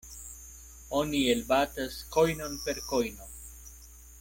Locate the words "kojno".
2.89-3.31